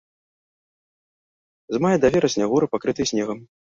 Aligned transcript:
З 1.75 1.81
мая 1.87 1.93
да 2.07 2.11
верасня 2.17 2.45
горы 2.55 2.65
пакрытыя 2.77 3.11
снегам. 3.13 3.39